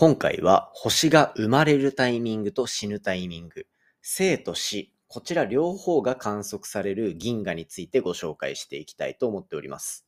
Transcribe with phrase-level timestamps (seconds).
[0.00, 3.66] 今回は星が生まれるタイミングと死ぬタイミング、
[4.00, 10.06] 生と死、こちら両方が観測される銀河についてご紹介していきたいと思っております。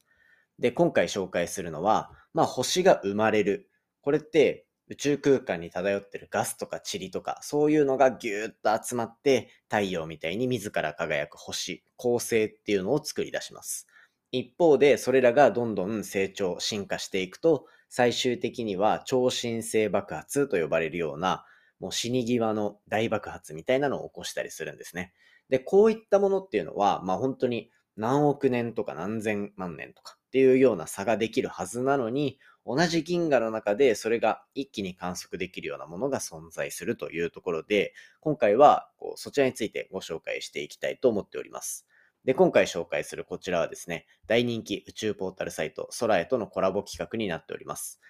[0.59, 3.69] で、今回紹介するのは、まあ星が生まれる。
[4.01, 13.87] これって宇宙空間に漂ってるガスとか塵とか、そういうのがぎゅーっと集まって太陽みたいに自ら輝く星、恒星っていうのを作り出します。
[14.33, 21.45] 一方で、それらがどんどん成長、進化していくと、最終的には超新星爆発と呼ばれるような、
[21.79, 25.13] もう死に際の大爆発みたいなのを起こしたりするんですね。
[25.51, 41.87] で、こういったものっていうのは、まあ本当に何億年とか何千万年とかっていうような差ができるはずなのに、同じ銀河の中でそれが一気に観測できるようなものが存在するというところで、今回はこうそちらについてご紹介していきたいと思っております。
[42.25, 48.01] で、今回紹介するこちらはですね、大人気宇宙ポータルサイト、空へとのコラボ企画になっております。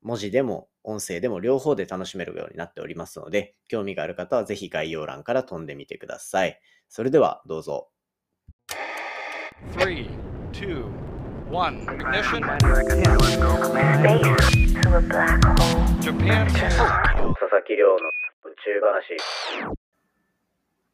[0.00, 6.58] 文字でも音声でも両方で楽しめるようになっておりますので、興味がある方はぜひ概要欄から飛んでみてください。
[6.88, 7.90] それではどうぞ。
[9.76, 10.08] 3,
[10.52, 10.84] 2,
[11.50, 12.40] 1, ignition.
[16.00, 16.46] Japan.
[16.48, 19.16] 佐々木亮の宇宙話。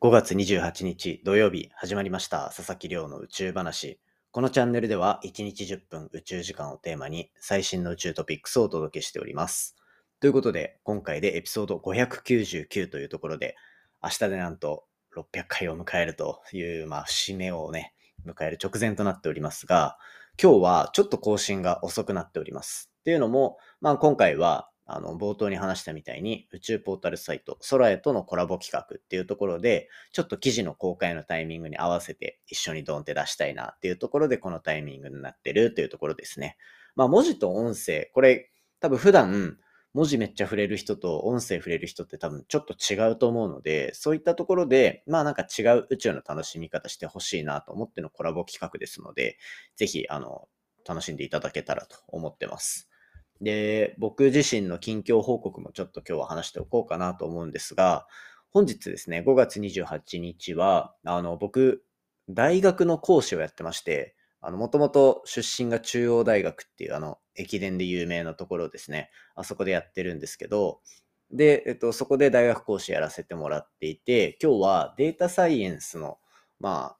[0.04, 3.98] 5月28日土曜日始まりました佐々木亮の宇宙話。
[4.32, 9.76] このチャンネルでは1日10分宇宙時間をテーマに最新の宇宙トピックスをお届けしております。
[10.20, 13.56] ということで今回でエピソード599というところで
[14.02, 14.84] 明日でなんと
[15.16, 17.94] 600回を迎えるという、まあ、節目をね、
[18.26, 19.96] 迎える直前となっておりますが、
[20.38, 22.90] 今日はちょっと更新が遅くなっております。
[23.00, 36.56] っていうのも、まあ今回はあの、冒頭に話したみたいに、宇宙ポータルサイト、空へとのコラボ企画っていうところで、ちょっと記事の公開のタイミングに合わせて一緒にドンって出したいなっていうところで、このタイミングになってるというところですね。
[36.96, 39.58] まあ、文字と音声、これ、多分普段、
[39.94, 49.38] 文字めっちゃ触れる人と音声触れる人って多分ちょっと違うと思うので、そういったところで、まあなんか違う宇宙の楽しみ方してほしいなと思ってのコラボ企画ですので、
[49.76, 50.48] ぜひ、あの、
[50.86, 52.90] 楽しんでいただけたらと思ってます。
[53.44, 58.06] で、僕自身の近況報告もちょっと今日は話しておこうかなと思うんですが、
[58.50, 61.84] 本日ですね、5月28日は、あの、僕、
[62.30, 69.10] 大学の講師をやってまして、あの、もともと出身が中央大学っていう、あの、駅伝で有名なところですね。
[69.34, 70.80] あそこでやってるんですけど、
[71.30, 76.18] で、えっと、そこで大学講師やらせてもらっていて、今日はデータサイエンスの、
[76.60, 76.98] まあ、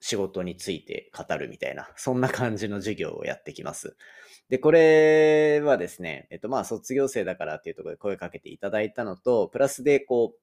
[0.00, 3.96] 仕事について語るみたいな、 そんな感じの授業をやってきます。
[4.48, 10.40] で、これはですね、えっと、まあ、卒業生だからっていうところで声かけていただいたのと、プラスで、こう、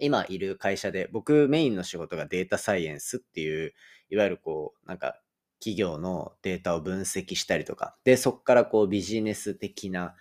[0.00, 3.74] 今いる会社で、僕メインの仕事がデータサイエンスっていう、
[4.10, 5.20] いわゆるこう、なんか、
[5.60, 10.14] 企業のデータを分析したりとか、で、そこからこうビジネス的な、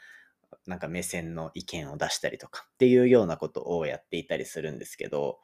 [0.66, 5.40] なんか目線の意見を出したりとかっていうようなことをやっていたりするんですけど、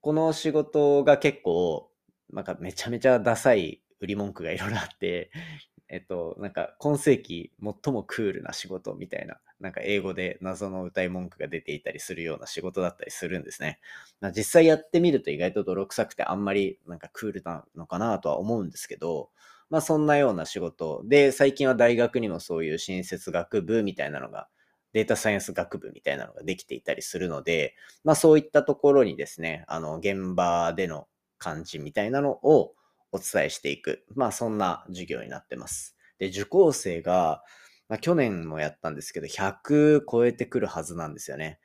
[0.00, 1.90] この仕事が結構、
[2.32, 5.30] なんかめちゃめちゃダサい売り文句がいろいろあって、
[5.88, 13.80] えっと、なんか、今世紀最もクールな仕事みたいな、なんか英語で謎の歌い文句が出ていたりするような仕事だったりするんですね。
[14.20, 19.30] まあ、実際やってみると意外と泥臭くてあんまりなんかクールなのかなとは思うんですけど、
[19.70, 24.48] まあそんなような仕事で、最近は大学にもそういう新設学部みたいなのが、
[24.92, 27.74] データサイエンス学部みたいなのができていたりするので、
[28.04, 31.08] まあそういったところにですね、あの、現場での
[31.44, 32.74] 感じみたいなのを
[33.12, 34.04] お伝えしていく。
[34.14, 35.94] まあそんな授業になってます。
[36.18, 37.42] で、受講生が、
[37.88, 41.60] まあ、去年もやったんですけど、100超えてくるはずなんですよね。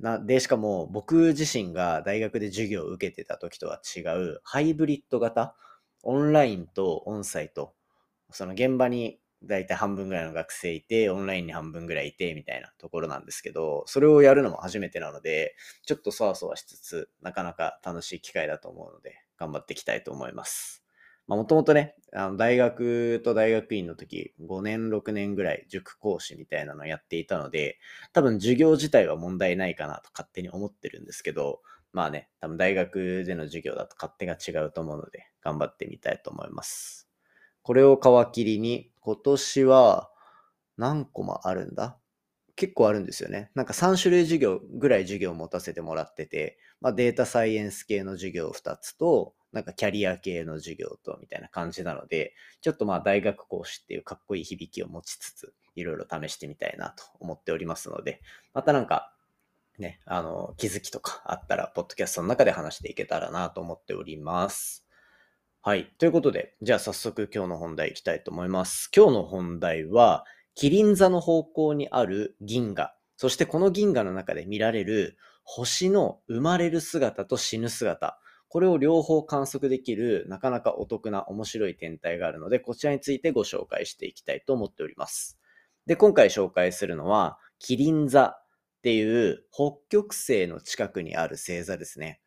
[0.00, 5.56] なで、しかも僕自身が大学で授業を受けてた時とは違うハイブリッド型、
[6.02, 7.74] オンラインとオンサイト、
[8.30, 20.82] その現場にだいたい半分ぐらいの学生いて、オンラインに半分ぐらいいて、みたいなところなんですけど、それをやるのも初めてなので、ちょっとそわそわしつつ、なかなか楽しい機会だと思うので、頑張っていきたいと思います。
[21.26, 27.78] もともとね、あの大学と大学院の時、5年、6年ぐらい塾講師みたいなのをやっていたので、
[28.12, 31.62] 多分授業自体は問題ないかなと勝手に思ってるんですけど、
[31.92, 37.08] まあね、多分大学での授業だと勝手が違うと思うので、頑張ってみたいと思います。
[37.62, 40.10] これを皮切りに、今年は
[40.76, 41.98] 何個もあるんだ
[42.56, 43.50] 結構あるんですよね。
[43.54, 58.20] なんか3種類授業ぐらい授業を持たせてもらってて、まあ、データサイエンス系の授業2つと、なんかキャリア系の授業とみたいな感じなので、ちょっとまあ大学講師っていうかっこいい響きを持ちつつ、いろいろ試してみたいなと思っておりますので、
[58.54, 59.14] またなんか
[59.78, 64.81] ね、あの、気づきとかあったら、ポッドキャストの中で話していけたらなと思っております。
[65.64, 65.92] はい。
[65.98, 68.90] ということで、じゃあ早速今日の本題いきたいと思います。
[68.92, 70.24] 今日の本題は、
[70.56, 78.18] キリン座の方向にある銀河、そしてこの銀河の中で見られる星の生まれる姿と死ぬ姿、
[78.48, 85.38] これを両方観測できるなかなかお得な面白い天体があるので、こちらについてご紹介していきたいと思っております。
[85.86, 88.46] で、今回紹介するのは、キリン座っ
[88.82, 92.20] ていう北極星の近くにある星座ですね。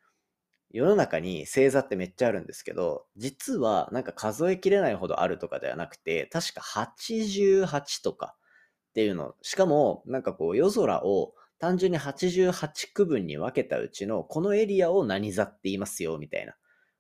[0.75, 8.35] 世の中に星座ってめっちゃあるんですけど、実はなんか数えきれないほどあるとかではなくて、確か88とか
[8.89, 16.55] っていうの、しかもなんかこう夜空を単純に88区分に分けたうちのこのエリアを何座って言いますよみたいな。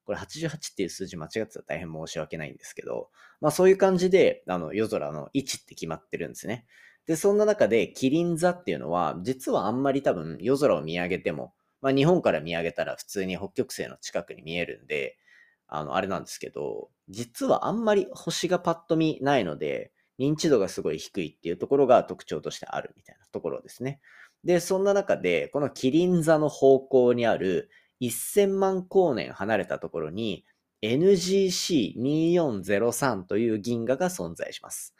[0.05, 3.09] これ88っていう数字間違ってたら大変申し訳ないんですけど、
[3.41, 6.65] まあそういう感じであの夜空の位置って決まってるんですね。
[7.07, 11.53] で、そんな中でキリン座っていうのは実はあんまり多分夜空を見上げても
[11.85, 15.19] まあ、日本から見上げたら普通に北極星の近くに見えるんで、
[15.67, 23.99] あの、あれなんですけど、実はあんまり星がパッと見ないので、認知度がすごい低いっていうところが特徴としてあるみたいなところですね。
[24.43, 27.69] で、そんな中で、このキリン座の方向にある
[28.01, 30.43] 1000万光年離れたところに
[30.81, 34.95] NGC2403 という銀河が存在します。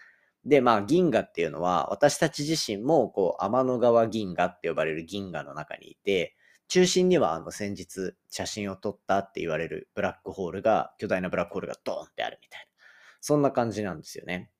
[0.45, 6.35] で、まあ銀河っていうのは私たち自身もこう天の川銀河って呼ばれる銀河の中にいて、
[6.67, 12.67] 中心にはあの先日写真を撮ったって言われるブラックホールが、巨大なブラックホールがドーンってあるみたいな。
[13.21, 14.51] そんな感じなんですよね。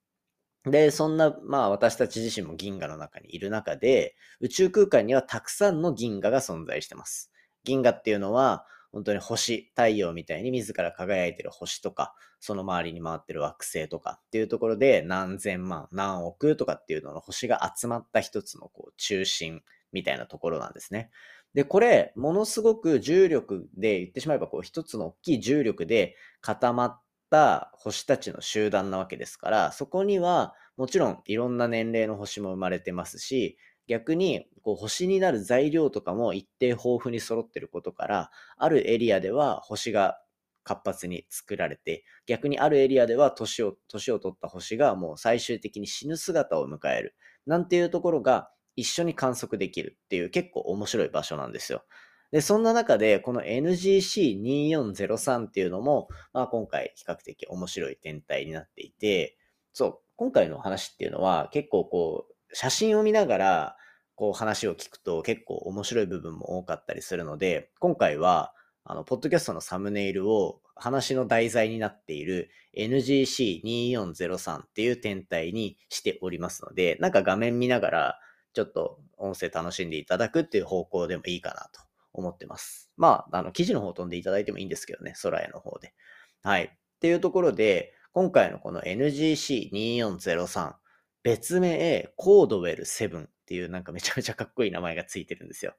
[0.65, 7.31] で、そんな、まあ私たち自身も銀河の中にいる中で、宇宙空間にはたくさんの銀河が存在してます。
[7.63, 21.09] 銀河っていうのは、本当に星、太陽みたいに自ら輝いてる星とか、その周りに回ってる惑星とかっていうところで何千万、何億とかっていうのの星が集まった一つのこう中心みたいなところなんですね。
[21.55, 33.57] で、これ、ものすごく重力で、言ってしまえばこう一つの大きい重力で固まった星たちの集団なわけですから、そこにはもちろんいろんな年齢の星も生まれてますし、
[33.87, 40.19] 逆にこう星になる材料とかも一定豊富に揃ってることから、あるエリアでは星が
[40.65, 47.15] 活発に作られて、逆にあるエリアでは年を、年を取った星がもう最終的に死ぬ姿を迎える。
[47.45, 51.83] なんていうところが一緒に観測できるっていう結構面白い場所なんですよ。
[52.31, 59.37] で、そんな中で、この NGC2403 っていうのも、まあ今回比較的面白い天体になっていて、
[59.73, 63.77] そう、今回の話っていうのは結構こう、写真を見ながら、
[64.15, 68.53] こう話を聞くと結構面白い部分も多かったりするので、今回は、
[68.85, 78.19] あの、ポッドキャストのサムネイルを話の題材になっている NGC2403 っていう天体にしておりますので、なんか画面見ながら、
[78.55, 81.81] ちょっと音声楽しんでいただくっていう方向でもいいかなと
[82.13, 82.89] 思ってます。
[82.95, 85.93] まあ、あの、記事の方飛んでいただいてもいいんですけどね、空への方で。
[86.41, 86.63] はい。
[86.63, 86.69] っ
[87.01, 90.75] ていうところで、今回のこの NGC2403、
[91.23, 95.75] 別名、コードウェル7っていうなんかめちゃめちゃかっこいい名前がついてるんですよ。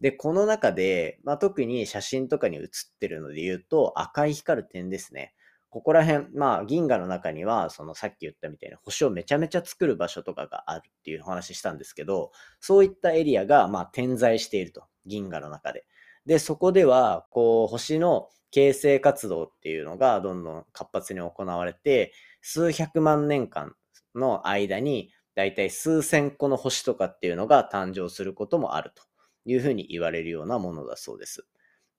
[0.00, 5.34] で、この中で、まあ、特に写真とかに写ってるので言うと、赤い光る点ですね。
[5.70, 14.84] ここら辺、まあ、銀河の中には、そのさっき言ったみたいな星をめちゃめちゃ作る場所とかがあるっていうお話したんですけど、そういったエリアが、まあ、点在していると。
[15.06, 15.86] 銀河の中で。
[16.26, 22.12] で、そこでは、こう、星の形成活動っていうのがどんどん活発に行われて、
[22.42, 23.74] 数百万年間
[24.14, 29.04] の間に、だいたい数千個の星とかっていうのが誕生することもあると
[29.44, 31.46] いうふうに言われるようなものだそうです。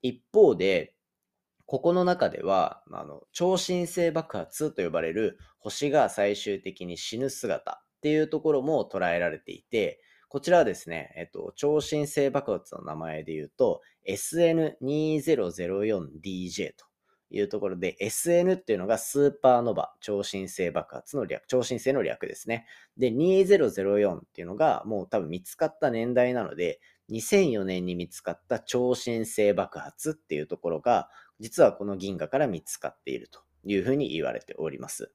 [0.02, 0.94] 一方で、
[1.72, 16.84] ここの中では、あの、超新星爆発と呼ばれる星が最終的に死ぬ姿っていうところも捉えられていて、こちらはですね、えっと、超新星爆発の名前で言うと、SN2004DJ と
[17.30, 22.66] いうところで、SN っていうのがスーパーノバ、超新星爆発の略、超新星の略ですね。
[22.98, 31.10] で、2004っていうのがもう多分見つかった年代なので、2004年に見つかった超新星爆発っていうところが、
[31.42, 35.12] 実はこの銀河から見つかっているというふうに言われております。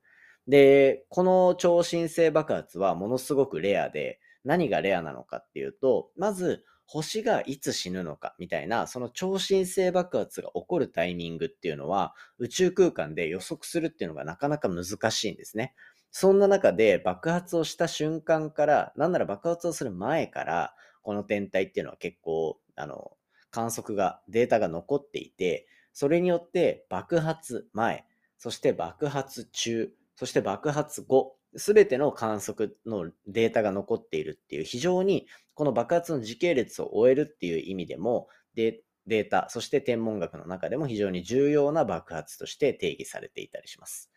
[0.47, 15.75] で、この超新星爆発はものすごくレアで、何がレアなのかっていうと、まず星がいつ死ぬのかみたいな、その超新星爆発が起こるタイミングっていうのは、宇宙空間で予測するっていうのがなかなか難しいんですね。
[16.12, 23.16] そんな中で爆発をした瞬間から、なんなら爆発をする前から、この天体っていうのは結構、あの、
[23.50, 25.66] 観測が、データが残っていて、
[25.98, 28.04] それによって爆発前、
[28.36, 44.10] そして爆発中、そして爆発後、すべての観測のデータが残っているっていう非常にこの爆発の時系列を終えるっていう意味でもデータ、そして天文学の中でも非常に重要な爆発として定義されていたりします。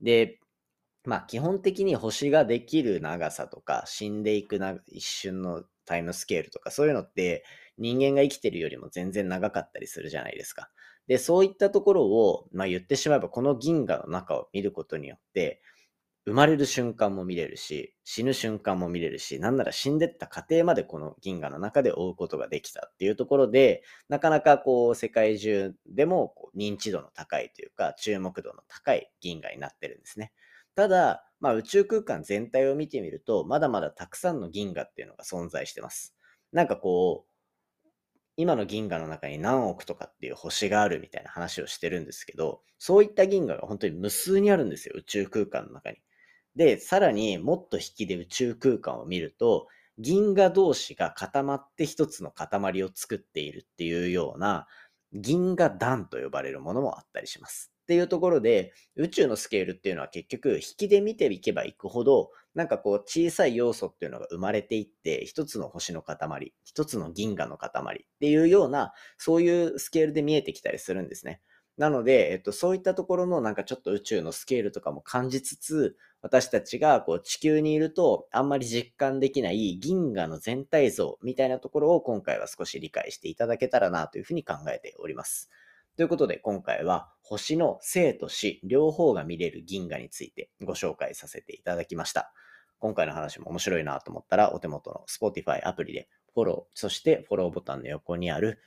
[0.00, 0.40] で、
[1.04, 7.44] まあ基本的に星ができる長さとか死んでいく一瞬のタイムスケールとかそういうのって
[7.78, 10.70] 人間が生きてるよりも全然長かったりするじゃないですか。
[11.06, 15.62] で、そういったところを、まあ言ってしまえばこの銀河の中を見ることによって、
[16.26, 30.32] 生まれる瞬間も見れるし、死ぬ瞬間も見れるし、なんなら死んでった過程までこの銀河の中で追うことができたっていうところで、なかなかこう世界中でもこう認知度の高いというか、注目度の高い銀河になってるんですね。
[30.74, 36.14] ただ、まあ、宇宙空間全体を見てみると、まだまだたくさんの銀河っていうのが存在してます。
[36.52, 37.37] なんかこう、
[38.38, 45.98] 今の銀河の中に何億とかっていう星があるみたいな話をしてるんですけど、そういった銀河が本当に無数にあるんですよ、宇宙空間の中に。
[46.54, 49.66] で、さらにもっと引きで宇宙空間を見ると、
[49.98, 54.68] 銀河同士が固まって一つの塊を作っているっていうような、
[55.12, 57.72] 銀河団と呼ばれるものもあったりします。
[57.88, 71.40] っていうところで、宇宙のスケールっていうのは結局、引きで見ていけばいくほど、なんかこう小さい要素っていうのが生まれていって、一つの星の塊、一つの銀河の塊っていうような、そういうスケールで見えてきたりするんですね。
[71.78, 85.48] なので、えっと、そういったところのなんかちょっと宇宙のスケールとかも感じつつ、私たちがこう地球にいるとあんまり実感できない銀河の全体像みたいなところを今回は少し理解していただけたらなというふうに考えております。
[85.98, 92.32] ということで今回は星の生と死両方が見れる銀河についてご紹介させていただきました。
[92.78, 98.60] 今回の話も面白いなと思ったらお手元の Spotify アプリでフォロー、そしてフォローボタンの横にある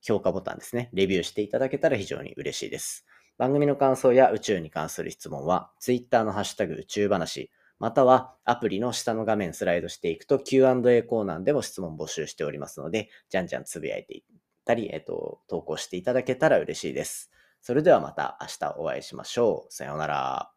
[0.00, 3.04] 評価ボタンですね、レビューしていただけたら非常に嬉しいです。
[3.36, 7.50] 番組の感想や宇宙に関する質問は、Twitter のハッシュタグ宇宙話、
[7.80, 14.22] またはアプリの下の画面スライドしていくと Q&A コーナーでも質問募集しておりますので、じゃんじゃんつぶやいて
[14.66, 17.30] たり、えっと、投稿していただけたら嬉しいです。
[17.62, 19.72] それではまた明日お会いしましょう。
[19.72, 20.55] さようなら。